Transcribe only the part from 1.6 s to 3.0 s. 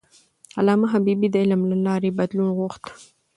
له لارې بدلون غوښت.